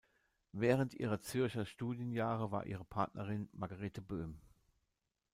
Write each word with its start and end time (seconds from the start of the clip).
Während 0.53 0.95
ihrer 0.95 1.21
Zürcher 1.21 1.63
Studienjahre 1.63 2.49
war 2.51 2.65
ihre 2.65 2.83
Partnerin 2.83 3.49
Margarethe 3.53 4.01
Böhm. 4.01 4.41